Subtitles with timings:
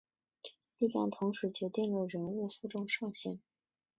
[0.79, 3.39] 力量同时决定了人物负重上限。